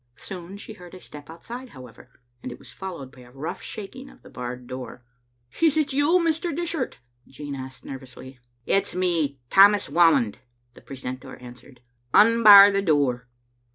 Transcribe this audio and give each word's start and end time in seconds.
Soon 0.15 0.57
she 0.57 0.73
heard 0.73 0.95
a 0.95 0.99
step 0.99 1.29
outside, 1.29 1.69
however, 1.73 2.09
and 2.41 2.51
it 2.51 2.57
was 2.57 2.73
followed 2.73 3.11
by 3.11 3.19
a 3.21 3.31
rongh 3.31 3.61
shaking 3.61 4.09
of 4.09 4.23
the 4.23 4.31
barred 4.31 4.65
door. 4.65 5.05
"Is 5.61 5.77
it 5.77 5.93
yon, 5.93 6.25
Mr. 6.25 6.55
Dishart?" 6.55 6.97
Jean 7.27 7.53
asked 7.53 7.85
nervously. 7.85 8.39
"It's 8.65 8.95
me, 8.95 9.37
Tammas 9.51 9.89
Whamond," 9.89 10.39
the 10.73 10.81
precentor 10.81 11.35
an 11.39 11.53
swered." 11.53 11.77
Unbar 12.15 12.71
the 12.71 12.81
door. 12.81 13.27